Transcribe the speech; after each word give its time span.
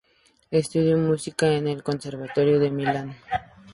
Estudió 0.49 0.97
música 0.97 1.47
en 1.53 1.67
el 1.67 1.83
conservatorio 1.83 2.57
de 2.57 2.71
Milán. 2.71 3.15